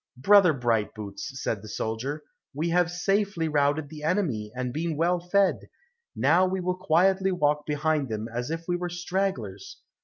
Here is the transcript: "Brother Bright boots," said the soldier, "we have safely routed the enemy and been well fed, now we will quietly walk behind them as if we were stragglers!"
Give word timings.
"Brother 0.17 0.53
Bright 0.53 0.95
boots," 0.95 1.39
said 1.43 1.61
the 1.61 1.67
soldier, 1.67 2.23
"we 2.55 2.69
have 2.69 2.89
safely 2.89 3.47
routed 3.47 3.89
the 3.89 4.01
enemy 4.01 4.51
and 4.55 4.73
been 4.73 4.97
well 4.97 5.19
fed, 5.19 5.69
now 6.15 6.43
we 6.47 6.59
will 6.59 6.73
quietly 6.75 7.31
walk 7.31 7.67
behind 7.67 8.09
them 8.09 8.27
as 8.27 8.49
if 8.49 8.65
we 8.67 8.75
were 8.75 8.89
stragglers!" 8.89 9.77